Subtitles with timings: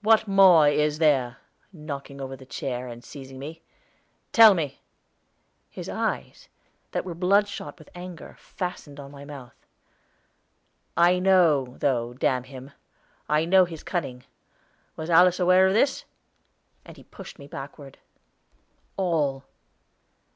[0.00, 1.36] "What more is there?"
[1.72, 3.62] knocking over the chair, and seizing me;
[4.32, 4.80] "tell me."
[5.68, 6.48] His eyes,
[6.90, 9.54] that were bloodshot with anger, fastened on my mouth.
[10.96, 12.72] "I know, though, damn him!
[13.28, 14.24] I know his cunning.
[14.96, 16.04] Was Alice aware of this?"
[16.84, 17.98] And he pushed me backward.
[18.96, 19.44] "All."